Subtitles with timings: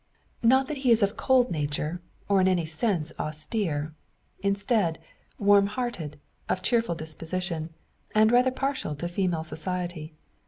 [0.41, 3.93] Not that he is of cold nature, or in any sense austere;
[4.39, 4.97] instead,
[5.37, 7.71] warm hearted, of cheerful disposition,
[8.15, 10.15] and rather partial to female society.